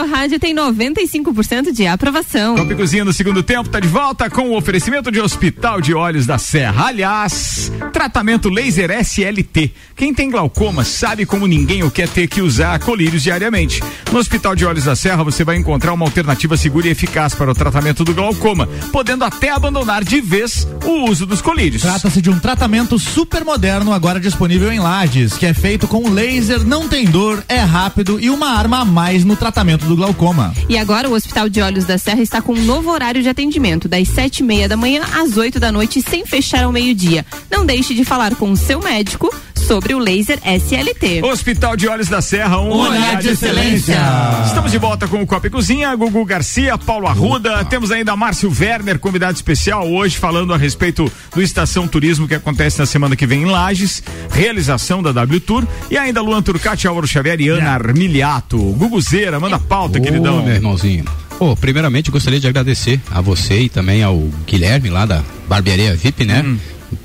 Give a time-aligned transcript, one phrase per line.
[0.00, 2.56] seu rádio tem 95% de aprovação.
[2.56, 6.24] Copa Cozinha no segundo tempo tá de volta com o oferecimento de Hospital de Olhos
[6.24, 6.86] da Serra.
[6.86, 9.72] Aliás, tratamento laser SLT.
[9.94, 13.82] Quem tem glaucoma sabe como ninguém o quer ter que usar colírios diariamente.
[14.10, 17.50] No Hospital de Olhos da Serra você vai encontrar uma alternativa segura e eficaz para
[17.50, 21.82] o tratamento do glaucoma, podendo até abandonar de vez o uso dos colírios.
[21.82, 26.64] Trata-se de um tratamento super moderno agora disponível em Lages, que é feito com laser,
[26.64, 30.54] não tem dor, é rápido e uma arma a mais no tratamento do glaucoma.
[30.68, 33.88] E agora o Hospital de Olhos da Serra está com um novo horário de atendimento,
[33.88, 37.26] das sete e meia da manhã às oito da noite, sem fechar ao meio-dia.
[37.50, 39.34] Não deixe de falar com o seu médico
[39.70, 41.22] sobre o laser SLT.
[41.22, 44.00] Hospital de Olhos da Serra, um, olhar de excelência.
[44.44, 48.50] Estamos de volta com o Copa e Cozinha, Gugu Garcia, Paulo Arruda, temos ainda Márcio
[48.50, 53.24] Werner, convidado especial hoje falando a respeito do Estação Turismo que acontece na semana que
[53.24, 54.02] vem em Lages,
[54.32, 58.58] realização da W Tour e ainda Luan Turcati, Álvaro Xavier e Ana Armiliato.
[58.58, 60.42] Guguzeira, manda pauta, Ô, queridão.
[60.42, 61.04] meu irmãozinho.
[61.38, 66.24] Ô, primeiramente gostaria de agradecer a você e também ao Guilherme lá da Barbearia VIP,
[66.24, 66.44] né?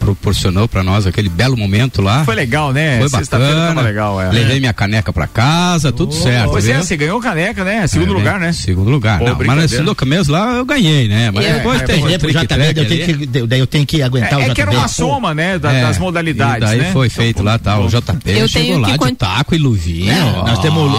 [0.05, 2.23] Proporcionou pra nós aquele belo momento lá.
[2.23, 2.99] Foi legal, né?
[2.99, 3.75] Foi Sexta-feira bacana.
[3.75, 4.29] tava legal, é.
[4.29, 6.51] Levei minha caneca pra casa, tudo certo.
[6.51, 6.83] Pois é, viu?
[6.83, 7.87] você ganhou caneca, né?
[7.87, 8.53] Segundo É, lugar, né?
[8.53, 9.17] Segundo lugar.
[9.17, 11.31] Pô, não, mas nesse mesmo lá eu ganhei, né?
[11.31, 14.01] Mas Eu- depois É, tem por exemplo, JB, eu, tenho que, daí eu tenho que
[14.03, 14.77] aguentar É, o é que era JB.
[14.77, 15.57] uma soma, né?
[15.57, 16.89] da- É, das modalidades, e daí né?
[16.93, 20.13] foi feito lá, tá, o JP Eu chegou lá de taco e luvinha.
[20.13, 20.93] É, nós temos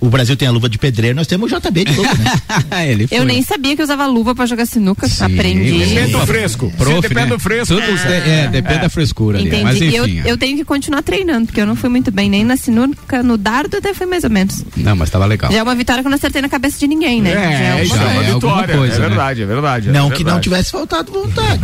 [0.00, 2.32] o- Brasil tem a luva de pedreiro, nós temos o JB de luva, né?
[3.12, 5.06] Eu nem sabia que usava luva pra jogar sinuca.
[5.06, 5.78] Sim, Aprendi.
[5.84, 6.72] Depende do fresco.
[6.76, 7.26] Prof, Depende né?
[7.26, 7.74] do fresco.
[7.74, 9.48] Tudo, é, é, depende da frescura ali.
[9.48, 9.64] Entendi.
[9.64, 10.22] Mas E eu, enfim.
[10.24, 10.30] é.
[10.30, 13.36] eu tenho que continuar treinando, porque eu não fui muito bem nem na sinuca, no
[13.36, 14.64] dardo até foi mais ou menos.
[14.76, 15.50] Não, mas tava legal.
[15.50, 17.32] Já é uma vitória que eu não acertei na cabeça de ninguém, né?
[17.32, 18.76] É, Já já uma é uma é alguma vitória.
[18.76, 19.08] coisa, é né?
[19.08, 19.88] verdade, é verdade.
[19.88, 20.42] é Não que não verdade.
[20.42, 21.60] tivesse faltado vontade.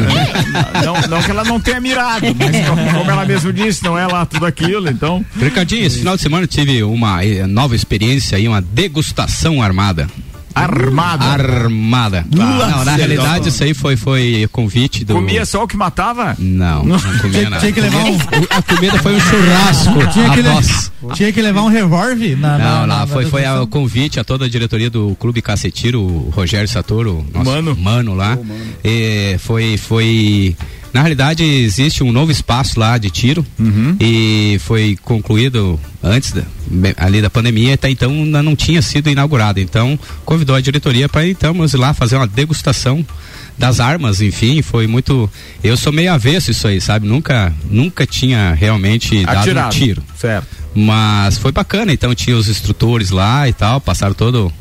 [0.85, 2.67] Não, não que ela não tenha mirado, mas
[2.99, 5.25] como, ela mesmo disse, não é lá tudo aquilo, então.
[5.39, 10.09] Ricardinho, esse final de semana eu tive uma eh, nova experiência aí, uma degustação armada.
[10.55, 11.25] Armado.
[11.25, 12.25] Armada.
[12.31, 15.15] não, na realidade, isso aí foi, foi convite do.
[15.15, 16.37] Comia só o que matava?
[16.39, 17.61] Não, não comia nada.
[17.61, 18.17] Tinha que levar um,
[18.51, 20.07] A comida foi um churrasco.
[20.13, 23.25] tinha que, le- tinha que levar um revólver na, na- Não, na- lá na foi,
[23.27, 23.63] foi degustação.
[23.65, 27.77] o convite a toda a diretoria do Clube Cacetiro, o Rogério Satoro, nosso Mano.
[27.77, 28.39] mano lá.
[28.85, 30.57] E foi, foi.
[30.95, 33.45] Na realidade, existe um novo espaço lá de tiro
[34.01, 36.45] e foi concluído antes da,
[36.97, 39.59] ali da pandemia, até então ainda não tinha sido inaugurado.
[39.59, 43.05] Então, convidou a diretoria para então ir lá fazer uma degustação
[43.59, 45.29] das armas, enfim, foi muito.
[45.65, 47.09] Eu sou meio avesso isso aí, sabe?
[47.09, 49.67] Nunca, nunca tinha realmente dado Atirado.
[49.67, 50.03] um tiro.
[50.17, 50.47] Certo.
[50.77, 54.53] Mas foi bacana, então tinha os instrutores lá e tal, passaram todos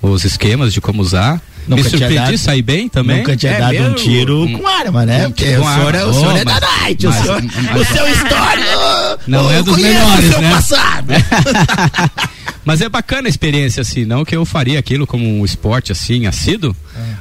[0.00, 1.38] os esquemas de como usar.
[1.68, 3.18] Nunca Me tinha surpreendi, dado- saí bem também.
[3.18, 3.88] Nunca tinha É dado mesmo?
[3.90, 4.58] um tiro Hum.
[4.58, 5.28] com arma, né?
[5.28, 7.42] Porque Com o senhor, é, o senhor Oh, é da mas- night, o, mas- senhor,
[7.42, 9.20] mas- o seu histórico.
[9.28, 10.50] Não é dos melhores, o seu né?
[10.50, 11.06] passado.
[12.64, 16.26] Mas é bacana a experiência, assim, não que eu faria aquilo como um esporte, assim,
[16.26, 16.74] assíduo,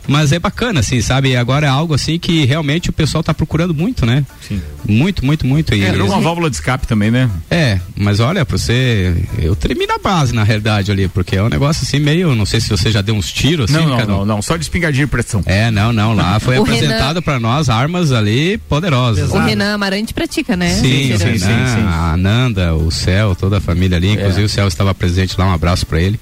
[0.08, 1.36] mas é bacana, assim, sabe?
[1.36, 4.26] Agora é algo, assim, que realmente o pessoal tá procurando muito, né?
[4.48, 4.62] Sim.
[4.88, 5.74] Muito, muito, muito.
[5.74, 7.30] E, É, era uma válvula de escape também, né?
[7.50, 11.50] É, mas olha, pra você, eu tremi na base, na realidade, ali, porque é um
[11.50, 14.12] negócio, assim, meio, não sei se você já deu uns tiros, assim, Não, não, Cadu.
[14.12, 14.42] não, não.
[14.42, 15.42] Só de espingadinha de pressão.
[15.46, 19.32] É, não, não, lá foi apresentado pra nós armas ali poderosas.
[19.32, 20.70] O Renan Amarante pratica, né?
[20.76, 21.86] Sim, o sim, Renan, sim, sim.
[21.88, 25.54] a Nanda, o Céu, toda a família ali, inclusive o Céu estava presente lá, um
[25.54, 26.20] abraço pra ele.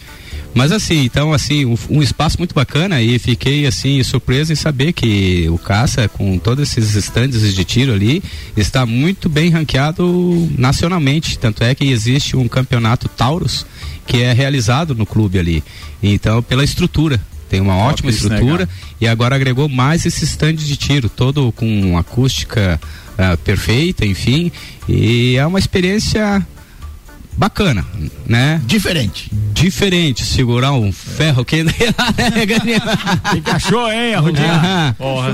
[0.53, 4.94] Mas assim, então assim, um, um espaço muito bacana e fiquei assim surpreso em saber
[4.94, 8.24] que o caça com todos esses estandes de tiro ali
[8.58, 13.66] está muito bem ranqueado nacionalmente, tanto é que existe um campeonato Taurus
[14.08, 15.64] que é realizado no clube ali.
[16.02, 18.69] Então, pela estrutura, tem uma Top ótima né, estrutura
[19.00, 22.81] e agora agregou mais esse stand de tiro, todo com acústica
[23.18, 24.52] ah, perfeita, enfim,
[24.88, 26.46] e é uma experiência
[27.40, 27.86] bacana,
[28.28, 28.62] né?
[28.66, 29.32] Diferente.
[29.54, 34.52] Diferente, segurar um ferro que que, achou, hein, Arrudinha?
[34.54, 34.96] Aham.
[34.98, 35.34] Porra.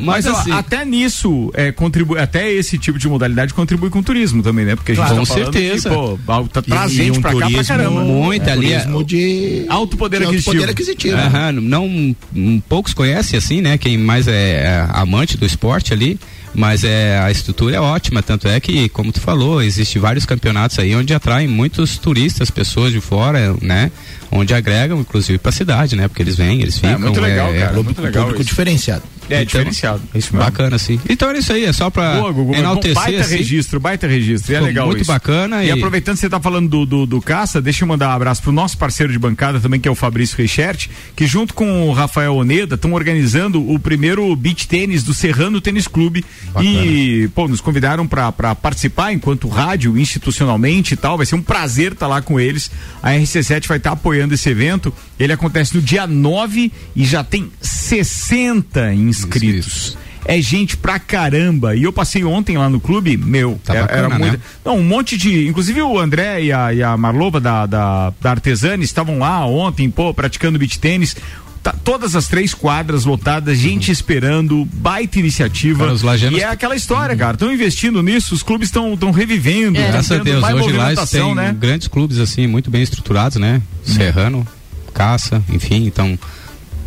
[0.00, 4.02] Mas, ó, assim- até nisso, é, contribui, até esse tipo de modalidade contribui com o
[4.02, 4.76] turismo também, né?
[4.76, 5.14] Porque a gente Claro.
[5.14, 5.90] tá Com certeza.
[5.90, 6.18] Que, pô,
[6.52, 8.00] tá, traz E- e gente um pra cá pra turismo caramba.
[8.04, 8.72] muito ali.
[8.72, 10.56] é- Turismo de Alto poder de alto aquisitivo.
[10.60, 11.16] poder aquisitivo.
[11.16, 13.76] Aham, não, um, poucos conhecem assim, né?
[13.78, 16.18] Quem mais é, é amante do esporte ali,
[16.54, 20.78] mas é a estrutura é ótima, tanto é que, como tu falou, existe vários campeonatos
[20.78, 23.90] aí onde atraem muitos turistas, pessoas de fora, né?
[24.30, 26.06] Onde agregam, inclusive, pra cidade, né?
[26.06, 26.98] Porque eles vêm, eles ficam.
[26.98, 27.66] muito legal, cara.
[27.68, 28.50] Público, muito legal público isso.
[28.50, 29.02] diferenciado.
[29.34, 30.02] É Então, diferenciado.
[30.14, 30.44] Isso mesmo.
[30.50, 31.00] Bacana, sim.
[31.08, 32.94] Então era isso aí, é só pra Boa, Gugu, bom, enaltecer.
[32.94, 33.36] baita assim.
[33.36, 34.54] registro, baita registro.
[34.54, 35.08] É legal muito isso.
[35.10, 38.08] bacana E, e- aproveitando que você tá falando do, do, do Caça, deixa eu mandar
[38.08, 41.54] um abraço pro nosso parceiro de bancada também, que é o Fabrício Reichert, que junto
[41.54, 46.24] com o Rafael Oneda estão organizando o primeiro beach tênis do Serrano Tênis Clube.
[46.62, 51.16] E, pô, nos convidaram pra pra participar enquanto rádio, institucionalmente e tal.
[51.16, 52.70] Vai ser um prazer estar lá com eles.
[53.02, 54.92] A RC7 vai estar apoiando esse evento.
[55.18, 59.96] Ele acontece no dia 9 e já tem 60 inscritos.
[60.26, 61.76] É gente pra caramba.
[61.76, 64.32] E eu passei ontem lá no clube, meu, Tá era, bacana, era muito.
[64.32, 64.38] né?
[64.64, 65.46] Não, um monte de.
[65.46, 69.90] Inclusive o André e a, e a Marlova da, da, da Artesani estavam lá ontem,
[69.90, 71.14] pô, praticando beach tênis.
[71.62, 75.86] Tá, todas as três quadras lotadas, gente esperando, baita iniciativa.
[75.96, 77.32] Cara, E é aquela história, cara.
[77.34, 79.78] Estão investindo nisso, os clubes estão revivendo.
[79.78, 81.56] tão Graças a Deus, hoje lá tem né?
[81.58, 83.62] grandes clubes assim, muito bem estruturados, né?
[83.82, 84.46] Serrano,
[84.94, 86.18] Caça, enfim, então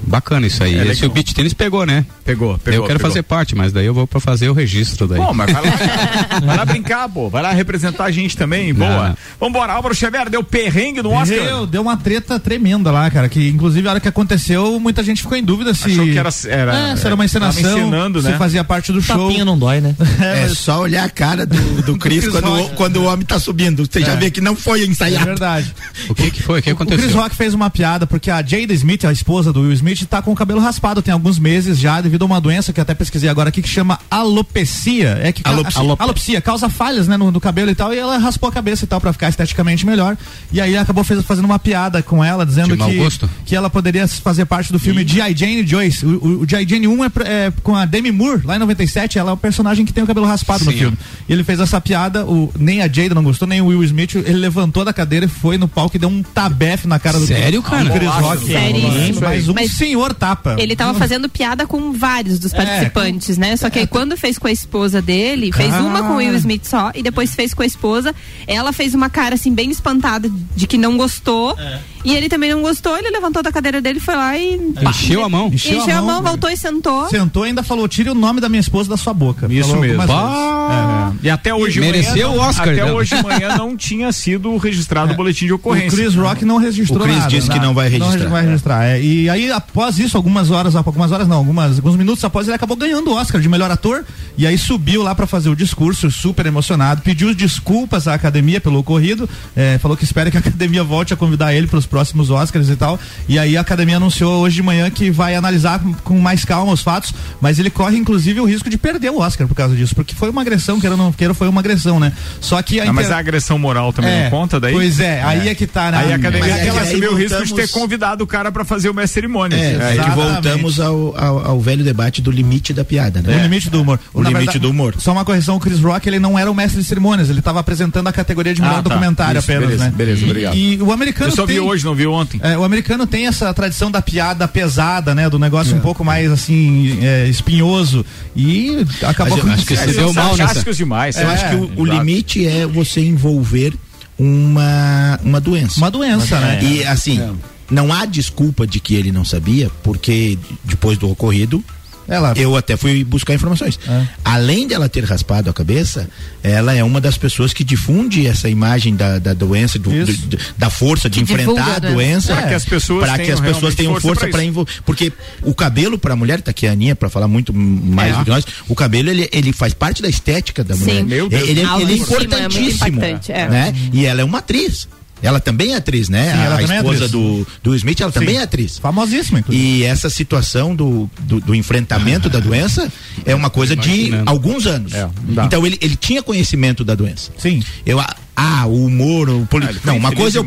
[0.01, 0.79] bacana isso aí.
[0.79, 2.05] É Esse o beat tênis pegou, né?
[2.27, 2.81] Pegou, pegou.
[2.81, 3.09] eu quero pegou.
[3.11, 5.17] fazer parte, mas daí eu vou pra fazer o registro daí.
[5.19, 5.71] Bom, mas vai lá,
[6.45, 7.29] vai lá brincar, pô.
[7.29, 8.73] Vai lá representar a gente também.
[8.73, 9.17] Boa.
[9.39, 11.39] Vambora, Álvaro Xavier, deu perrengue no Oscar.
[11.39, 13.29] Deu, deu uma treta tremenda lá, cara.
[13.29, 15.91] Que inclusive a hora que aconteceu, muita gente ficou em dúvida se.
[15.91, 18.37] Achou que era- era- é, se era uma encenação, tava encenando, se né?
[18.37, 19.27] fazia parte do show.
[19.27, 19.95] Tapinha não dói, né?
[20.21, 23.25] É, É, só olhar a cara do, do Chris, Chris quando, o, quando o homem
[23.25, 23.85] tá subindo.
[23.89, 24.15] Você já É.
[24.15, 25.25] vê que não foi É ensaiado.
[25.25, 25.73] verdade.
[26.09, 26.59] O que que foi?
[26.59, 27.21] O que O Chris aconteceu?
[27.21, 30.31] Rock fez uma piada porque a Jada Smith, a esposa do Will Smith, tá com
[30.31, 33.29] o cabelo raspado tem alguns meses já devido a uma doença que eu até pesquisei
[33.29, 35.19] agora aqui que chama alopecia.
[35.21, 35.81] É que ca- Alopecia.
[35.81, 38.85] a- alopecia causa falhas, né, no, no cabelo e tal, e ela raspou a cabeça
[38.85, 40.17] e tal pra ficar esteticamente melhor.
[40.51, 43.29] E aí acabou fez- fazendo uma piada com ela dizendo que gosto?
[43.45, 45.35] que ela poderia fazer parte do filme G.I.
[45.35, 46.05] Jane Joyce.
[46.05, 46.67] O, o, o G.I.
[46.67, 49.85] Jane 1 é, é com a Demi Moore, lá em 97, ela é o personagem
[49.85, 50.97] que tem o cabelo raspado no Sim, filme.
[51.27, 54.15] E ele fez essa piada, o, nem a Jada não gostou, nem o Will Smith,
[54.15, 57.25] ele levantou da cadeira e foi no palco e deu um tabefe na cara do
[57.27, 57.83] Sério, cara?
[57.85, 58.45] do Chris Rock.
[58.45, 59.21] Seríssimo.
[59.21, 60.55] Mas um Mas senhor tapa.
[60.57, 62.06] Ele tava fazendo piada com vários
[62.39, 63.55] dos É, participantes, né?
[63.57, 65.83] Só que aí quando fez com a esposa dele, fez Cara.
[65.83, 68.13] uma com o Will Smith só e depois fez com a esposa.
[68.47, 71.55] Ela fez uma cara assim bem espantada de que não gostou.
[72.03, 75.29] E ele também não gostou, ele levantou da cadeira dele, foi lá e Encheu a
[75.29, 75.47] mão.
[75.47, 77.07] Encheu encheu, a a mão, mão, voltou e sentou.
[77.09, 79.47] Sentou e ainda falou: tire o nome da minha esposa da sua boca.
[79.51, 80.03] Isso Falou mesmo.
[80.09, 81.23] Ah, vezes.
[81.23, 82.95] E até hoje Mereceu manhã, o Oscar, Até então.
[82.95, 85.91] hoje de manhã não tinha sido registrado o boletim de O ocorrência.
[85.97, 87.29] Chris Rock não registrou O Chris nada.
[87.29, 88.17] disse que não vai registrar.
[88.23, 88.85] Não vai registrar.
[88.85, 89.01] é.
[89.01, 92.77] E aí, após isso, algumas horas, algumas horas não, algumas, alguns minutos após, ele acabou
[92.77, 94.05] ganhando o Oscar de melhor ator.
[94.37, 98.79] E aí subiu lá pra fazer o discurso, super emocionado, pediu desculpas à academia pelo
[98.79, 102.29] ocorrido, é, falou que espera que a academia volte a convidar ele para os próximos
[102.29, 102.99] Oscars e tal.
[103.27, 106.81] E aí a academia anunciou hoje de manhã que vai analisar com- mais calma os
[106.81, 107.11] fatos,
[107.41, 110.29] mas ele corre inclusive o risco de perder o Oscar por causa disso, porque foi
[110.29, 112.13] uma agressão, queira ou não queira, foi uma agressão, né?
[112.39, 114.73] Só que a Ah, mas inter- a agressão moral também É, não conta daí?
[114.73, 115.97] Pois é, aí é que tá, né?
[115.97, 118.27] Aí a academia Mas é que que aí assumir o risco de ter convidado o
[118.27, 119.55] cara pra fazer uma cerimônia.
[119.55, 120.15] É, é que Exatamente.
[120.15, 123.35] voltamos ao, ao, ao velho debate do limite da piada, né?
[123.37, 123.99] O limite do humor.
[124.13, 124.93] O Na limite do humor.
[124.99, 127.59] Só uma correção, o Chris Rock, ele não era o mestre de cerimônias, ele estava
[127.59, 128.89] apresentando a categoria de melhor Ah, tá.
[128.89, 129.93] documentário Isso, apenas, beleza, né?
[129.95, 130.55] beleza, E- obrigado.
[130.55, 131.55] E, o americano Eu só tem...
[131.55, 132.39] vi hoje, não vi ontem.
[132.43, 135.29] É, o americano tem essa tradição da piada pesada, né?
[135.29, 138.05] Do negócio um pouco mais assim, é, espinhoso.
[138.35, 140.35] E acabou eu acho que É, você deu mal
[140.73, 141.15] demais.
[141.15, 143.73] Eu É, acho que o, o limite é você envolver
[144.17, 145.77] uma, uma doença.
[145.77, 146.59] uma doença, né?
[146.63, 147.21] E assim,
[147.69, 151.63] não há desculpa de que ele não sabia, porque depois do ocorrido,
[152.07, 153.77] Ela, eu até fui buscar informações.
[153.87, 154.07] É.
[154.23, 156.09] Além dela ter raspado a cabeça,
[156.41, 160.69] ela é uma das pessoas que difunde essa imagem da, da doença, do- do- da
[160.69, 162.33] força de Que divulga enfrentar a a doença.
[162.35, 164.71] Pra que as pessoas pra que tenham as pessoas tenham força para envolver.
[164.85, 165.11] Porque
[165.41, 168.17] o cabelo para a mulher, tá aqui a Aninha para falar muito mais É.
[168.19, 170.83] do que nós, o cabelo ele, ele faz parte da estética da Sim.
[170.85, 171.03] mulher.
[171.03, 171.41] Meu Deus.
[171.43, 173.01] Ele, ele é Autoestima é muito importantíssimo.
[173.29, 173.49] é.
[173.49, 173.73] né?
[173.91, 174.87] E ela é uma atriz.
[175.21, 176.31] Ela também é atriz, né?
[176.31, 177.11] Sim, ela a também é esposa atriz.
[177.11, 178.41] do, do Smith, ela também Sim.
[178.41, 178.77] é atriz.
[178.77, 179.65] famosíssima, inclusive.
[179.65, 182.91] E essa situação do, do, do enfrentamento da doença
[183.25, 184.93] é uma coisa de alguns anos.
[184.93, 185.09] É,
[185.43, 187.31] então ele, ele tinha conhecimento da doença.
[187.37, 187.63] Sim.
[187.85, 189.65] Eu, ah, ah, o humor, o poli...
[189.65, 190.45] Ah, não, uma coisa é o,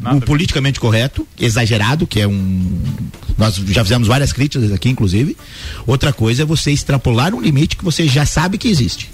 [0.00, 0.16] Nada.
[0.16, 2.80] o politicamente correto, exagerado, que é um
[3.36, 5.36] nós já fizemos várias críticas aqui, inclusive.
[5.86, 9.10] Outra coisa é você extrapolar um limite que você já sabe que existe.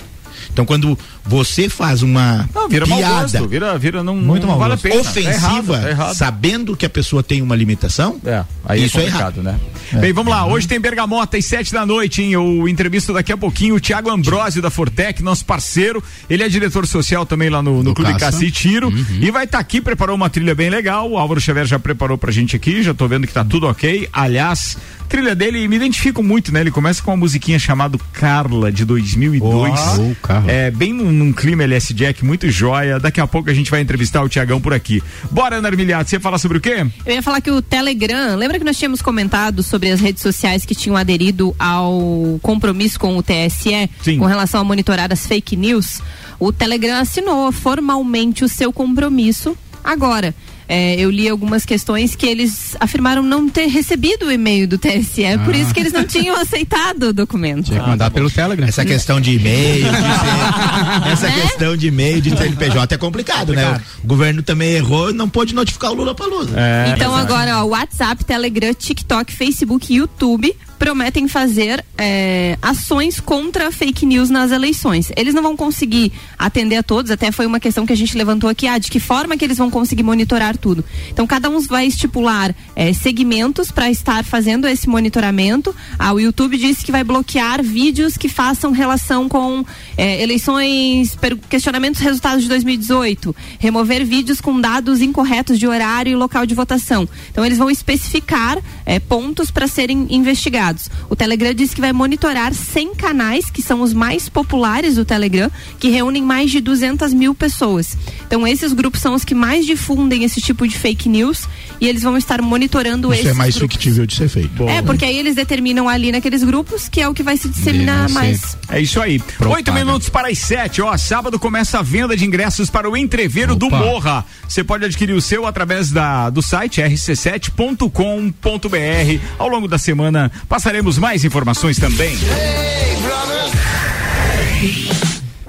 [0.52, 4.76] Então, quando você faz uma Não, vira piada gosto, vira, vira não, Muito não vale
[4.76, 5.00] pena.
[5.00, 6.14] ofensiva, Tá errado, tá errado.
[6.14, 9.58] sabendo que a pessoa tem uma limitação, É, aí Isso é é complicado, né?
[9.92, 10.46] Bem, vamos lá.
[10.46, 12.36] Hoje tem Bergamota às sete da noite, hein?
[12.36, 16.02] O entrevista daqui a pouquinho, o Thiago Ambrosio da Fortec, nosso parceiro.
[16.28, 18.44] Ele é diretor social também lá no, no Do Clube Caça.
[18.44, 18.92] E Tiro.
[19.20, 21.10] E vai estar aqui, preparou uma trilha bem legal.
[21.10, 24.08] O Álvaro Xavier já preparou pra gente aqui, já tô vendo que tá tudo ok.
[24.12, 24.78] Aliás,
[25.10, 26.60] trilha dele me identifico muito, né?
[26.60, 29.80] Ele começa com uma musiquinha chamada Carla de 2002.
[29.98, 30.50] Oh, Carla.
[30.50, 33.00] É bem num, num clima LS Jack muito joia.
[33.00, 35.02] Daqui a pouco a gente vai entrevistar o Tiagão por aqui.
[35.28, 36.86] Bora, Ana Armiliato, você ia falar sobre o quê?
[37.04, 40.64] Eu ia falar que o Telegram, lembra que nós tínhamos comentado sobre as redes sociais
[40.64, 44.18] que tinham aderido ao compromisso com o TSE Sim.
[44.18, 46.00] com relação a monitorar as fake news?
[46.38, 50.32] O Telegram assinou formalmente o seu compromisso agora.
[50.72, 55.24] É, eu li algumas questões que eles afirmaram não ter recebido o e-mail do TSE,
[55.44, 57.64] por isso que eles não tinham aceitado o documento.
[57.66, 58.68] Tinha que mandar pelo Telegram.
[58.68, 59.88] Essa questão de e-mail, de
[61.10, 61.40] essa Né?
[61.42, 63.80] questão de e-mail, de CNPJ é complicado, né?
[64.04, 66.48] O governo também errou e não pôde notificar o Lula pra Lula.
[66.54, 73.70] É, Então agora, ó, WhatsApp, Telegram, TikTok, Facebook e YouTube prometem fazer é, ações contra
[73.70, 75.12] fake news nas eleições.
[75.14, 78.48] Eles não vão conseguir atender a todos, até foi uma questão que a gente levantou
[78.48, 80.82] aqui, ah, de que forma que eles vão conseguir monitorar tudo.
[81.10, 85.76] Então cada um vai estipular é, segmentos para estar fazendo esse monitoramento.
[85.98, 89.62] Ah, o YouTube disse que vai bloquear vídeos que façam relação com
[89.98, 91.14] é, eleições,
[91.50, 97.06] questionamentos resultados de 2018, remover vídeos com dados incorretos de horário e local de votação.
[97.30, 98.56] Então eles vão especificar
[98.86, 100.69] é, pontos para serem investigados.
[101.08, 105.50] O Telegram disse que vai monitorar 100 canais, que são os mais populares do Telegram,
[105.78, 107.96] que reúnem mais de 200 mil pessoas.
[108.26, 111.48] Então esses grupos são os que mais difundem esse tipo de fake news
[111.80, 113.74] e eles vão estar monitorando Isso esses é mais grupos.
[113.74, 114.68] fictível de ser feito.
[114.68, 118.08] É, porque aí eles determinam ali naqueles grupos que é o que vai se disseminar
[118.08, 118.56] Sim, mais.
[118.68, 119.18] É isso aí.
[119.18, 119.56] Propaga.
[119.56, 120.82] Oito minutos para as sete.
[120.82, 123.78] Ó, sábado começa a venda de ingressos para o Entreveiro do Opa.
[123.78, 124.24] Morra.
[124.46, 129.24] Você pode adquirir o seu através da, do site rc7.com.br.
[129.38, 130.30] Ao longo da semana
[130.60, 132.14] passaremos mais informações também.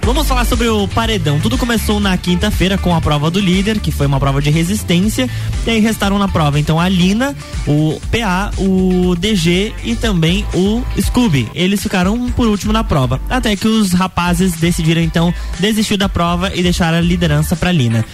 [0.03, 1.38] Vamos falar sobre o paredão.
[1.38, 5.30] Tudo começou na quinta-feira com a prova do líder, que foi uma prova de resistência.
[5.68, 7.36] E aí restaram na prova, então, a Lina,
[7.68, 11.50] o PA, o DG e também o Scooby.
[11.53, 13.20] Eles ficaram por último na prova.
[13.30, 18.06] Até que os rapazes decidiram, então, desistir da prova e deixar a liderança pra Lina.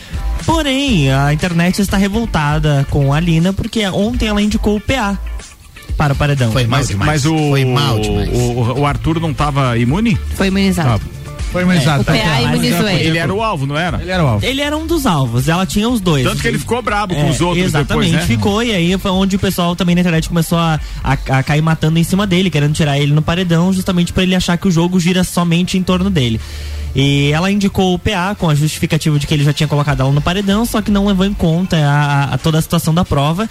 [0.48, 5.20] Porém, a internet está revoltada com a Lina, porque ontem ela indicou o PA
[5.98, 6.52] para o paredão.
[6.52, 7.08] Foi mal Mas, demais.
[7.12, 8.30] mas o, Foi mal demais.
[8.32, 10.18] o, o Arthur não estava imune?
[10.36, 11.02] Foi imunizado.
[11.52, 12.02] Foi imunizado.
[12.02, 13.08] o PA imunizou ele.
[13.08, 14.02] Ele era o alvo, não era?
[14.02, 14.46] Ele era o alvo.
[14.46, 16.24] Ele era um dos alvos, ela tinha os dois.
[16.26, 18.36] Tanto que ele ficou brabo com É, os outros Exatamente, depois, né?
[18.36, 21.62] ficou e aí foi onde o pessoal também na internet começou a, a, a cair
[21.62, 24.72] matando em cima dele, querendo tirar ele no paredão, justamente pra ele achar que o
[24.72, 26.40] jogo gira somente em torno dele.
[26.94, 30.12] E ela indicou o PA com a justificativa de que ele já tinha colocado ela
[30.12, 33.48] no paredão, só que não levou em conta a, a- toda a situação da prova.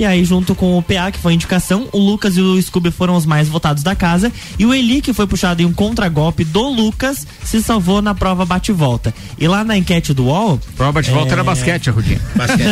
[0.00, 2.90] E aí, junto com o PA, que foi a indicação, o Lucas e o Scooby
[2.90, 4.32] foram os mais votados da casa.
[4.58, 8.46] E o Eli, que foi puxado em um contragolpe do Lucas, se salvou na prova
[8.46, 9.12] bate-volta.
[9.38, 10.58] E lá na enquete do UOL.
[10.74, 11.32] Prova de volta É.
[11.34, 12.18] era basquete, Rudinho.
[12.34, 12.64] Basquete.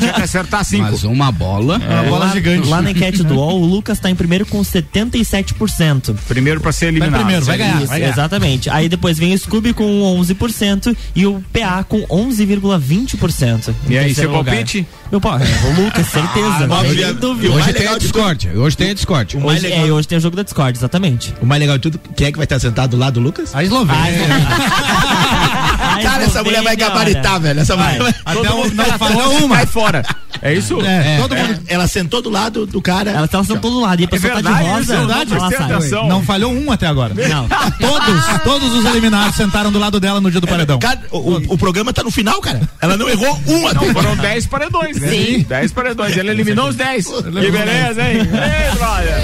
[0.00, 0.82] Tinha que acertar cinco.
[0.90, 1.78] Mas uma bola.
[1.78, 2.68] Uma bola lá, gigante.
[2.68, 6.14] lá na enquete do UOL, o Lucas tá em primeiro com 77%.
[6.28, 7.20] Primeiro pra ser eliminado.
[7.20, 7.82] primeiro, vai ganhar.
[7.82, 8.68] Isso, exatamente.
[8.68, 13.74] Aí depois vem o Scooby com 11% e o PA com 11,20%.
[13.88, 14.44] em E aí, seu lugar.
[14.44, 14.86] palpite?
[15.10, 16.46] Meu pau, é, o Lucas, certeza.
[16.46, 17.48] Ah, não tem obvia- dúvida.
[17.50, 18.50] O mais Hoje tem a Discord.
[18.56, 19.36] Hoje tem a Discord.
[19.36, 21.32] O mais Hoje, legal- é, hoje tem o jogo da Discord, exatamente.
[21.40, 23.54] O mais legal de tudo, quem é que vai estar sentado do lado do Lucas?
[23.54, 24.26] A Eslovênia.
[25.78, 27.60] A Cara, essa mulher vai Eslovênia, gabaritar, velho.
[27.60, 28.14] Essa mulher vai...
[28.24, 29.56] Até o, não Ela falhou uma.
[29.56, 30.02] Cai fora.
[30.42, 30.80] É isso?
[30.80, 31.60] É, todo É, mundo.
[31.66, 33.10] ela sentou do lado do cara.
[33.10, 34.82] Ela tá sentando todo lado e a É pessoa tá de verdade, rosa.
[34.82, 34.92] isso,
[35.94, 37.14] eu não ela falhou um até agora.
[37.14, 37.48] Não.
[37.80, 40.78] Todos, todos os eliminados sentaram do lado dela no dia do paredão.
[40.78, 42.60] Cara, o, o- o programa tá no final, cara.
[42.80, 43.86] Ela não errou um até.
[43.86, 45.08] Não, foram 10 paredões, né?
[45.08, 45.46] Sim.
[45.48, 46.16] 10 paredões.
[46.16, 47.06] Ele eliminou os 10.
[47.06, 48.18] Que beleza, hein?
[48.20, 49.14] Ei, brother.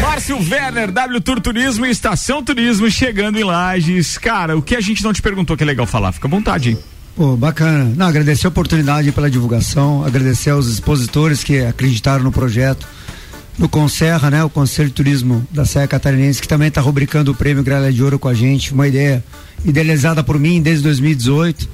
[0.00, 4.18] Márcio Werner, W Tour Turismo e Estação Turismo chegando em Lages.
[4.18, 6.12] Cara, o que a gente não te perguntou que é legal falar?
[6.12, 6.78] Fica à vontade, hein?
[7.16, 7.94] Pô, bacana.
[7.96, 12.86] Não, agradecer a oportunidade pela divulgação, agradecer aos expositores que acreditaram no projeto,
[13.58, 17.34] no Conserra, né, o Conselho de Turismo da Serra Catarinense, que também está rubricando o
[17.34, 19.24] prêmio Gralha de Ouro com a gente, uma ideia
[19.64, 21.66] idealizada por mim desde 2018.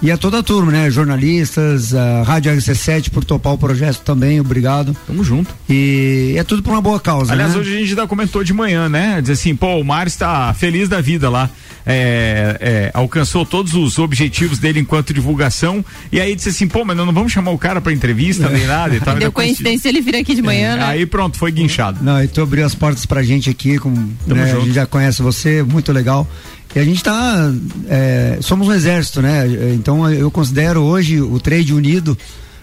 [0.00, 4.40] E a toda a turma, né, jornalistas, a Rádio RC7 por topar o projeto também,
[4.40, 4.96] obrigado.
[5.06, 5.52] Tamo junto.
[5.68, 7.58] E é tudo por uma boa causa, Aliás, né?
[7.58, 9.20] hoje a gente já comentou de manhã, né?
[9.20, 11.50] Diz assim, pô, o Mário está feliz da vida lá.
[11.90, 15.84] É, é, alcançou todos os objetivos dele enquanto divulgação.
[16.12, 18.66] E aí disse assim, pô, mas nós não vamos chamar o cara pra entrevista nem
[18.66, 19.16] nada e tal.
[19.18, 20.84] Deu coincidência ele vir aqui de manhã, né?
[20.84, 21.98] Aí pronto, foi guinchado.
[22.04, 23.90] Não, e tu abriu as portas pra gente aqui, com,
[24.26, 26.28] né, a gente já conhece você, muito legal.
[26.74, 27.52] E a gente tá,
[27.88, 29.46] é, somos um exército, né?
[29.74, 32.16] Então eu considero hoje o trade unido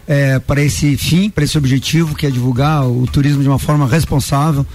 [0.07, 3.88] é, para esse fim, para esse objetivo, que é divulgar o turismo de uma forma
[3.88, 4.65] responsável.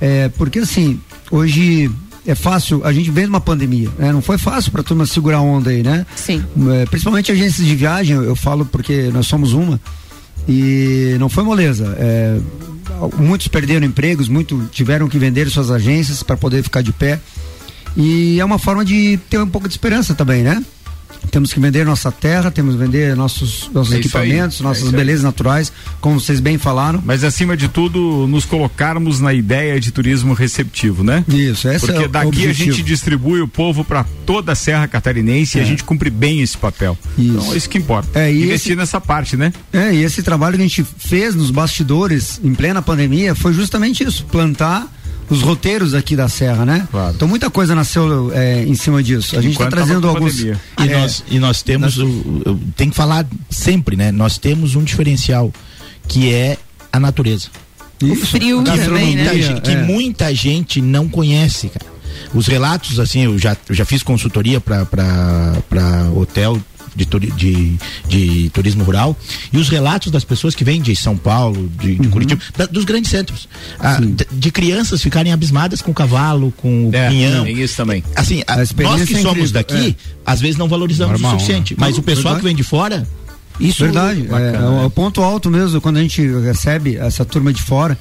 [0.00, 1.00] É, porque assim,
[1.30, 1.90] hoje
[2.26, 4.12] é fácil, a gente vem de uma pandemia, né?
[4.12, 6.06] Não foi fácil para a turma segurar a onda aí, né?
[6.16, 6.44] Sim.
[6.72, 9.80] É, principalmente agências de viagem, eu falo porque nós somos uma
[10.48, 11.94] e não foi moleza.
[11.98, 12.38] É,
[13.18, 17.20] muitos perderam empregos, muitos tiveram que vender suas agências para poder ficar de pé.
[17.96, 20.62] E é uma forma de ter um pouco de esperança também, né?
[21.30, 24.82] Temos que vender nossa terra, temos que vender nossos, nossos É aí, equipamentos, é nossas
[24.84, 24.96] isso aí.
[24.96, 27.02] belezas naturais, como vocês bem falaram.
[27.04, 31.24] Mas acima de tudo, nos colocarmos na ideia de turismo receptivo, né?
[31.26, 35.56] Isso, essa Porque é daqui a gente distribui o povo para toda a Serra Catarinense
[35.58, 36.96] e a gente cumpre bem esse papel.
[37.18, 37.30] Isso.
[37.38, 38.18] Então é isso que importa.
[38.20, 39.52] É, e Investir esse- nessa parte, né?
[39.72, 44.04] É, e esse trabalho que a gente fez nos bastidores, em plena pandemia, foi justamente
[44.04, 44.86] isso, plantar
[45.30, 46.86] os roteiros aqui da Serra, né?
[46.90, 47.14] Claro.
[47.14, 49.38] Então muita coisa nasceu é, em cima disso.
[49.38, 50.40] A gente está trazendo alguns.
[50.40, 54.12] E, É, nós, e nós temos, o, o- tem que falar sempre, né?
[54.12, 55.52] Nós temos um diferencial,
[56.06, 56.56] que é
[56.92, 57.48] a natureza.
[58.02, 59.24] isso, frio a que, também, né?
[59.24, 59.82] muita, gastronomia, gente, que é.
[59.82, 61.92] muita gente não conhece, cara.
[62.32, 64.86] Os relatos, assim, eu já, eu já fiz consultoria para
[66.16, 66.60] hotel
[66.94, 67.76] de, turi- de,
[68.08, 69.16] de turismo rural
[69.52, 71.96] e os relatos das pessoas que vêm de São Paulo, de, Uhum.
[71.98, 73.48] de Curitiba, da- dos grandes centros,
[73.78, 77.44] ah, de, de crianças ficarem abismadas com o cavalo, com o pinhão.
[77.44, 78.02] tem isso também.
[78.14, 81.74] Assim, a- nós que é somos daqui, às vezes não valorizamos Normal, o suficiente.
[81.78, 82.40] Mas Não, o pessoal verdade.
[82.40, 83.06] que vem de fora,
[83.60, 87.62] isso Verdade, é, é o ponto alto mesmo quando a gente recebe essa turma de
[87.62, 87.96] fora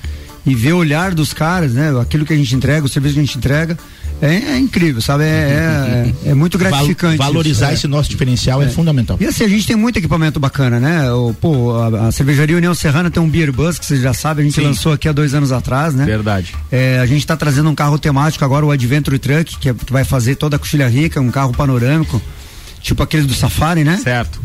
[0.45, 1.91] e vê o olhar dos caras, né?
[2.01, 3.77] Aquilo que a gente entrega, o serviço que a gente entrega,
[4.21, 5.23] é, é incrível, sabe?
[5.23, 7.17] É, é, é muito val- gratificante.
[7.17, 7.73] valorizar isso, é.
[7.75, 9.17] esse nosso diferencial é, fundamental.
[9.19, 11.11] E assim, a gente tem muito equipamento bacana, né?
[11.11, 14.43] O, pô, a, a cervejaria União Serrana tem um Beer Bus, que vocês já sabem,
[14.43, 14.67] a gente Sim.
[14.67, 16.05] lançou aqui há dois anos atrás, né?
[16.05, 16.53] Verdade.
[16.71, 19.91] É, a gente está trazendo um carro temático agora, o Adventure Truck, que, é- que
[19.91, 22.21] vai fazer toda a coxilha rica, um carro panorâmico,
[22.83, 23.97] tipo aqueles do Safari, né?
[24.03, 24.39] Certo.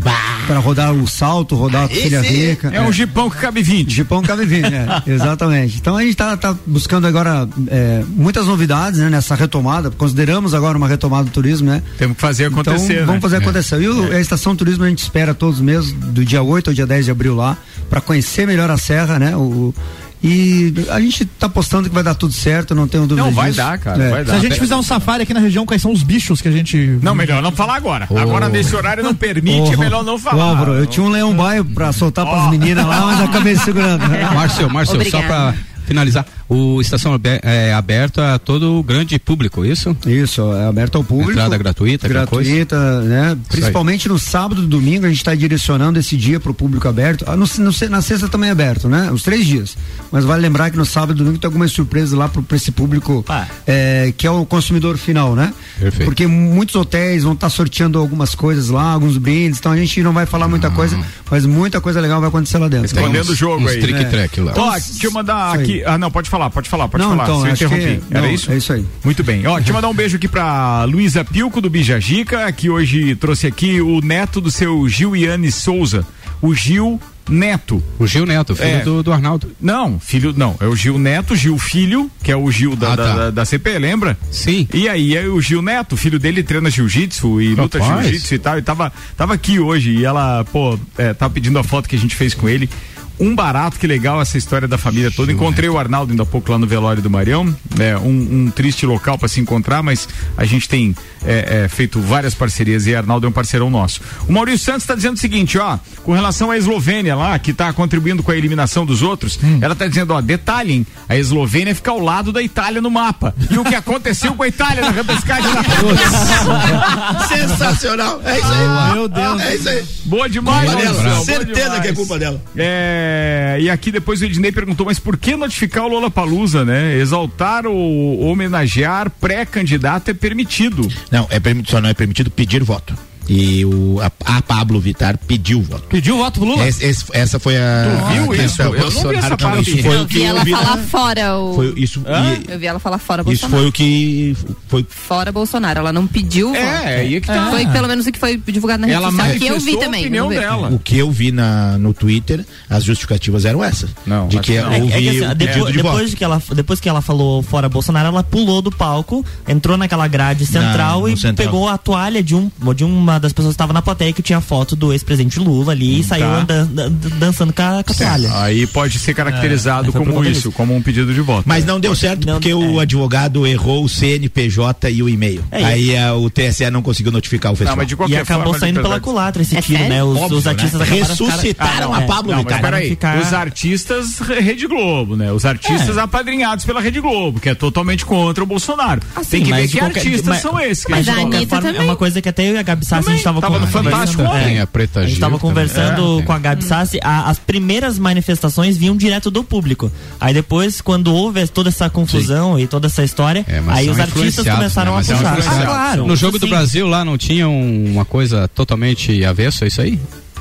[0.46, 2.70] Para rodar o salto, rodar a coxilha rica.
[2.72, 3.90] É um jipão que cabe 20.
[3.92, 5.02] Gipão cabe 20, né?
[5.06, 5.76] Exatamente.
[5.76, 9.90] Então a gente tá, tá buscando agora é, muitas novidades né, nessa retomada.
[9.90, 11.82] Consideramos agora uma retomada do turismo, né?
[11.98, 13.20] Temos que fazer Então acontecer, vamos né?
[13.20, 13.82] fazer acontecer.
[13.82, 16.74] E o- a estação turismo a gente espera todos os meses, do dia 8 ao
[16.74, 17.58] dia 10 de abril lá,
[17.90, 19.36] para conhecer melhor a serra, né?
[19.36, 19.74] O,
[20.22, 23.50] e a gente tá apostando que vai dar tudo certo, não tenho dúvida Não, vai
[23.50, 23.62] disso.
[23.62, 24.10] dar, cara, É.
[24.10, 24.36] vai Se dar.
[24.36, 26.98] a gente fizer um safari aqui na região, quais são os bichos que a gente.
[27.02, 28.08] Não, melhor não falar agora.
[28.16, 30.42] Agora nesse horário não permite, é melhor não falar.
[30.42, 34.02] Álvaro, eu tinha um leão baio pra soltar pras meninas lá, mas acabei segurando.
[34.34, 35.54] Márcio, Márcio, só pra
[35.88, 39.96] finalizar, o Estação é aberto a todo o grande público, isso?
[40.06, 41.32] Isso, é aberto ao público.
[41.32, 43.36] Entrada gratuita, Gratuita, né?
[43.48, 47.24] Principalmente no sábado e domingo a gente está direcionando esse dia para o público aberto.
[47.26, 49.10] Ah, no, no- na sexta também é aberto, né?
[49.10, 49.76] Os três dias.
[50.12, 53.24] Mas vale lembrar que no sábado e domingo tem algumas surpresas lá para esse público
[53.28, 53.46] Ah.
[53.66, 55.52] é, que é o consumidor final, né?
[55.78, 56.04] Perfeito.
[56.04, 60.12] Porque muitos hotéis vão estar sorteando algumas coisas lá, alguns brindes, então a gente não
[60.12, 60.98] vai falar muita coisa,
[61.30, 62.86] mas muita coisa legal vai acontecer lá dentro.
[62.86, 63.80] Escondendo o jogo uns aí.
[63.80, 64.04] trick É.
[64.04, 64.52] track lá.
[64.56, 67.24] Ó, deixa eu mandar Isso Ah, não, pode falar, pode falar, pode Não, falar.
[67.24, 68.00] então, se eu interrompi.
[68.06, 68.50] que- Era não, isso?
[68.52, 68.84] é isso aí.
[69.04, 69.46] Muito bem.
[69.46, 73.46] Ó, deixa eu mandar um beijo aqui pra Luísa Pilco do Bijagica, que hoje trouxe
[73.46, 76.06] aqui o neto do seu Gil Iane Souza.
[76.40, 77.82] O Gil Neto.
[77.98, 78.80] O Gil Neto, filho É.
[78.80, 79.50] do, do Arnaldo.
[79.60, 80.56] Não, filho, não.
[80.60, 83.16] É o Gil Neto, Gil Filho, que é o Gil da, Ah, da, tá.
[83.16, 84.16] da- da CP, lembra?
[84.30, 84.66] Sim.
[84.72, 88.04] E aí é o Gil Neto, filho dele treina jiu-jitsu e luta Rapaz.
[88.06, 88.56] jiu-jitsu e tal.
[88.58, 91.98] E tava, tava aqui hoje e ela, pô, é, tava pedindo a foto que a
[91.98, 92.70] gente fez com ele.
[93.20, 95.32] Um barato, que legal essa história da família toda.
[95.32, 97.54] Encontrei o Arnaldo ainda há pouco lá no velório do Marião.
[97.78, 102.00] É um, um triste local para se encontrar, mas a gente tem é, é, feito
[102.00, 104.00] várias parcerias e Arnaldo é um parceirão nosso.
[104.28, 107.72] O Maurício Santos está dizendo o seguinte, ó, com relação à Eslovênia lá, que está
[107.72, 112.00] contribuindo com a eliminação dos outros, ela está dizendo, ó, detalhem, a Eslovênia fica ao
[112.00, 113.34] lado da Itália no mapa.
[113.50, 115.62] E o que aconteceu com a Itália na repescagem da
[117.28, 118.20] Sensacional.
[118.24, 118.92] É isso aí.
[118.94, 119.40] Meu Deus.
[119.42, 119.84] É isso aí.
[120.08, 121.02] Boa demais, Culpa dela.
[121.02, 121.82] boa Certeza demais.
[121.82, 122.42] que é culpa dela.
[122.56, 126.96] É, e aqui depois o Ednei perguntou, mas por que notificar o Lola Palusa, né?
[126.96, 130.88] Exaltar ou homenagear pré-candidato é permitido.
[131.10, 132.94] Não, é permitido, só não é permitido pedir voto.
[133.28, 135.82] E o, a, a Pablo Vittar pediu voto.
[135.88, 136.66] Pediu o voto pro Lula?
[136.66, 137.84] Esse- esse- essa foi a.
[137.84, 138.62] Tu viu a isso?
[138.62, 139.70] Eu não vi essa Não, parte.
[139.70, 141.54] isso foi eu o que vi ela eu vi na- falar fora o.
[141.54, 142.02] Foi isso.
[142.06, 143.60] e- Eu vi ela falar fora isso Bolsonaro.
[143.60, 144.36] foi o que
[144.68, 145.80] foi Fora Bolsonaro.
[145.80, 146.54] Ela não pediu.
[146.54, 146.86] É, voto.
[146.86, 147.50] aí é que tá.
[147.50, 149.38] Foi pelo menos o que foi divulgado na rede Ela social.
[149.38, 150.00] Que eu vi também.
[150.02, 150.68] opinião dela.
[150.70, 153.90] o que eu vi na, no Twitter, as justificativas eram essas.
[154.06, 154.72] Não, de que não.
[154.72, 156.16] É, houve é que assim, o depois, de depois voto.
[156.16, 160.46] que ela, depois que ela falou fora Bolsonaro, ela pulou do palco, entrou naquela grade
[160.46, 161.46] central no e central.
[161.46, 164.40] pegou a toalha de, um, de uma das pessoas que estava na plateia que tinha
[164.40, 166.36] foto do ex-presidente Lula ali e saiu Tá.
[166.40, 168.30] andando, dan- dançando com a, com a toalha.
[168.42, 170.52] Aí pode ser caracterizado É, foi como isso, disso.
[170.52, 171.44] como um pedido de voto.
[171.46, 172.82] Mas não deu certo Não, porque o é.
[172.82, 175.44] advogado errou o CNPJ e o e-mail.
[175.50, 177.76] É, Aí a- o TSE não conseguiu notificar o Não, festival.
[177.76, 180.02] mas de E acabou forma, saindo pela culatra esse É tiro, né?
[180.02, 180.86] Os, Óbvio, os artistas né?
[180.98, 182.60] Ressuscitaram ficar- a Pablo Não, Vittar.
[182.60, 185.32] peraí, ficar- os artistas Rede Globo, né?
[185.32, 186.00] Os artistas É.
[186.00, 189.00] apadrinhados pela Rede Globo, que é totalmente contra o Bolsonaro.
[189.14, 190.84] Assim, Tem que ver que qualquer- artistas mas- são esses.
[190.84, 191.88] que Mas de a qualquer Anitta forma, é também.
[191.88, 193.90] uma coisa que até eu e a Gabi Sassi a gente tava, Tava no conversando-
[193.90, 194.26] Fantástico É.
[194.28, 194.60] ontem.
[194.60, 195.48] A Preta A gente Gil tava também.
[195.48, 199.90] conversando É, com a Gabi Sassi, a- as primeiras manifestações vinham direto do público.
[200.20, 204.46] Aí depois, quando houve toda essa confusão e toda essa história, É, aí os artistas
[204.46, 204.98] influenciados, começaram né?
[204.98, 205.38] a é puxar.
[205.62, 206.06] Ah, claro.
[206.06, 206.50] No jogo do Sim.
[206.50, 209.98] Brasil lá não tinha um- uma coisa totalmente avesso, é isso aí?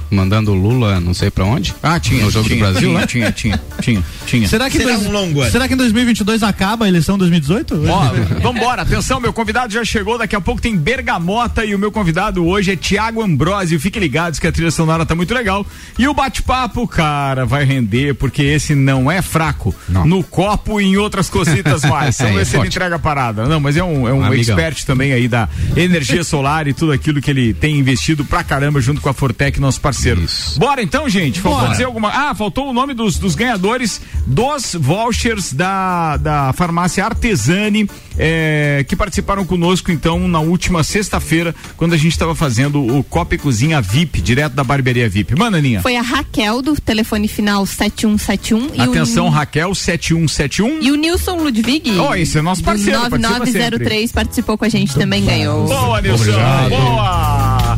[0.09, 1.73] Mandando o Lula não sei pra onde?
[1.83, 2.23] Ah, tinha.
[2.23, 3.05] No jogo tinha, do Brasil tinha, lá?
[3.07, 4.47] tinha, tinha, tinha, tinha.
[4.47, 7.83] Será que, Será dois- um longo será que em 2022 acaba a eleição 2018?
[7.89, 11.91] Ó, vambora, atenção, meu convidado já chegou, daqui a pouco tem Bergamota e o meu
[11.91, 15.65] convidado hoje é Tiago Ambrosio, fiquem ligados que a trilha sonora tá muito legal
[15.99, 20.05] e o bate-papo, cara, vai render, porque esse não é fraco, Não.
[20.05, 22.99] no copo e em outras cositas mais, vamos É, ver é se ele entrega a
[22.99, 24.55] parada, não, mas é um, é um Um amigão.
[24.57, 28.79] expert também aí da energia solar e tudo aquilo que ele tem investido pra caramba
[28.81, 29.96] junto com a Fortec, nosso parceiro.
[30.05, 30.59] Isso.
[30.59, 31.71] Bora então, gente, faltou Bora.
[31.71, 37.89] dizer alguma, ah, faltou o nome dos, dos ganhadores dos vouchers da, da farmácia Artesani,
[38.17, 43.35] é, que participaram conosco então na última sexta-feira, quando a gente estava fazendo o Copa
[43.35, 45.35] e Cozinha VIP, direto da barbearia VIP.
[45.35, 45.81] Manda, Aninha.
[45.81, 50.81] Foi a Raquel do telefone final 7171 e Atenção, o, Raquel 7171.
[50.81, 51.99] e o Nilson Ludwig.
[51.99, 55.67] Oh, esse é nosso parceiro, do participa 9903 participou com a gente também ganhou.
[55.67, 56.31] Boa, Nilson.
[56.69, 57.77] Boa.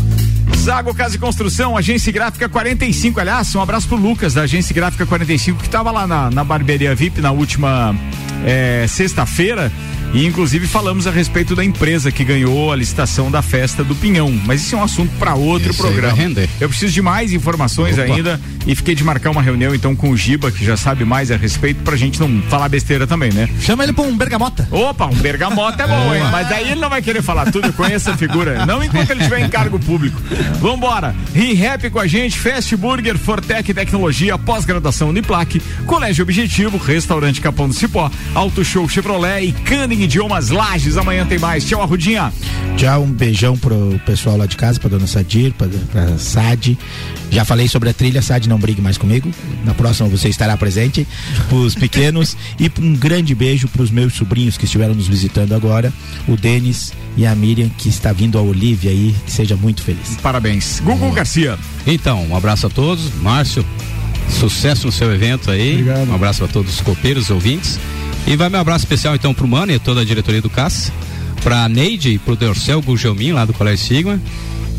[0.69, 3.19] Zago Casa e Construção, Agência Gráfica 45.
[3.19, 6.93] Aliás, um abraço pro Lucas da Agência Gráfica 45, que estava lá na, na barbearia
[6.93, 7.95] VIP na última
[8.45, 9.71] eh, sexta-feira.
[10.13, 14.31] E inclusive falamos a respeito da empresa que ganhou a licitação da festa do Pinhão.
[14.45, 16.17] Mas isso é um assunto para outro Esse programa.
[16.59, 18.03] Eu preciso de mais informações Opa.
[18.03, 21.29] ainda e fiquei de marcar uma reunião então com o Giba, que já sabe mais
[21.29, 23.47] a respeito, pra gente não falar besteira também, né?
[23.61, 24.67] Chama ele pra um bergamota.
[24.71, 26.23] Opa, um bergamota é bom, hein?
[26.31, 28.65] Mas daí ele não vai querer falar tudo, eu conheço a figura.
[28.65, 30.19] Não enquanto ele estiver em cargo público.
[30.59, 31.15] Vambora.
[31.33, 37.73] ReHap com a gente, Fast Burger, Fortec Tecnologia, pós-graduação Uniplac, Colégio Objetivo, Restaurante Capão do
[37.73, 40.97] Cipó, Auto Show Chevrolet e Canning Idiomas Lages.
[40.97, 41.65] Amanhã tem mais.
[41.65, 42.33] Tchau, Arrudinha.
[42.75, 46.77] Já um beijão pro pessoal lá de casa, pra dona Sadir, pra, pra Sad.
[47.31, 49.31] Já falei sobre a trilha, Sad, não brigue mais comigo.
[49.63, 51.07] Na próxima você estará presente.
[51.47, 52.35] Pros pequenos.
[52.59, 55.93] e um grande beijo pros meus sobrinhos que estiveram nos visitando agora.
[56.27, 59.15] O Denis e a Miriam, que está vindo a Olivia aí.
[59.25, 60.17] Que seja muito feliz.
[60.21, 60.38] Parabéns.
[60.81, 61.57] Gugu Garcia.
[61.85, 63.13] Então, um abraço a todos.
[63.21, 63.65] Márcio,
[64.29, 65.73] sucesso no seu evento aí.
[65.73, 66.09] Obrigado.
[66.09, 67.79] Um abraço a todos os copeiros, ouvintes.
[68.27, 70.91] E vai meu abraço especial então pro Mano e toda a diretoria do CAS,
[71.43, 74.19] pra Neide e pro Dorcel Gugelmin lá do Colégio Sigma.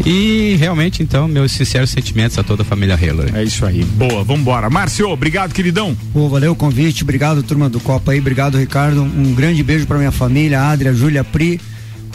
[0.05, 3.35] E realmente, então, meus sinceros sentimentos a toda a família Heller.
[3.35, 3.85] É isso aí.
[3.85, 4.70] Boa, vambora.
[4.70, 5.96] Márcio, obrigado, queridão.
[6.12, 9.99] Pô, valeu o convite, obrigado turma do Copa aí, obrigado Ricardo, um grande beijo pra
[9.99, 11.61] minha família, Adria, Júlia, Pri,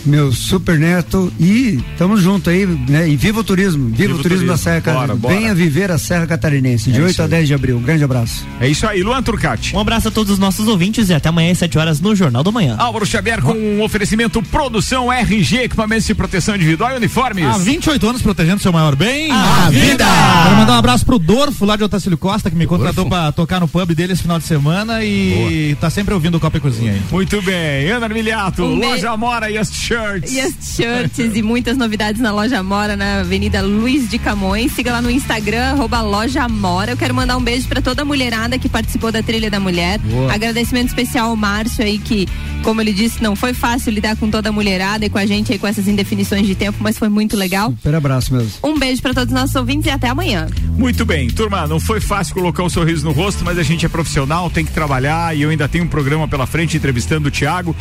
[0.06, 3.08] meu super neto e tamo junto aí, né?
[3.10, 4.64] E viva o turismo, viva, Viva o o turismo, da turismo.
[4.64, 5.22] Serra Bora, Catarinense.
[5.22, 5.36] bora.
[5.36, 7.32] Venha viver a Serra Catarinense, de É 8 isso a aí.
[7.32, 7.78] 10 de abril.
[7.78, 8.46] Um grande abraço.
[8.60, 9.02] É isso aí.
[9.04, 9.76] Luan Turcati.
[9.76, 12.44] Um abraço a todos os nossos ouvintes e até amanhã às 7 horas no Jornal
[12.44, 12.76] da Manhã.
[12.78, 17.46] Álvaro Xavier com um oferecimento produção RG, equipamentos de proteção individual e uniformes.
[17.46, 19.32] Há 28 anos protegendo seu maior bem.
[19.32, 20.06] A vida!
[20.44, 23.60] Quero mandar um abraço pro Dorfo, lá de Otacílio Costa, que me contratou pra tocar
[23.60, 26.92] no pub dele esse final de semana e tá sempre ouvindo o Copa e Cozinha
[26.94, 27.02] aí.
[27.12, 30.34] Muito bem, Ana Armiliato, Um be- Loja Amora e as shirts.
[30.34, 34.74] E as shirts e muitas novidades na loja Amora, na Avenida Luiz de Camões.
[34.74, 36.92] Siga lá no Instagram, arroba loja Amora.
[36.92, 40.00] Eu quero mandar um beijo pra toda a mulherada que participou da Trilha da Mulher.
[40.34, 42.28] Agradecimento especial ao Márcio aí, que,
[42.64, 45.52] como ele disse, não foi fácil lidar com toda a mulherada e com a gente
[45.52, 47.72] aí com essas indefinições de tempo, mas foi muito legal.
[47.72, 48.52] Super abraço mesmo.
[48.64, 50.48] Um beijo pra todos os nossos ouvintes e até amanhã.
[50.78, 53.90] Muito bem, turma, não foi fácil colocar um sorriso no rosto, mas a gente é
[53.90, 57.76] profissional, tem que trabalhar e eu ainda tenho um programa pela frente entrevistando o Thiago.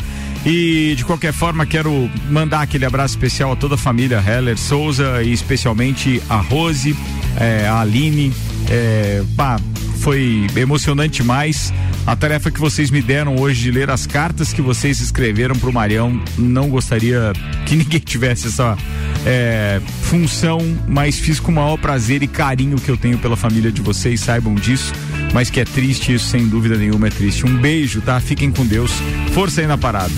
[0.45, 5.23] E de qualquer forma, quero mandar aquele abraço especial a toda a família Heller Souza
[5.23, 6.95] e especialmente a Rose,
[7.39, 8.31] eh, a Aline.
[8.69, 9.59] eh, pá,
[9.99, 11.73] foi emocionante demais.
[12.05, 15.73] A tarefa que vocês me deram hoje de ler as cartas que vocês escreveram pro
[15.73, 17.33] Marião, não gostaria
[17.65, 18.77] que ninguém tivesse essa
[19.25, 23.71] é, função, mas fiz com o maior prazer e carinho que eu tenho pela família
[23.71, 24.93] de vocês, saibam disso.
[25.35, 27.45] Mas que é triste, isso sem dúvida nenhuma é triste.
[27.45, 28.21] Um beijo, tá?
[28.21, 28.89] Fiquem com Deus.
[29.33, 30.13] Força aí na parada.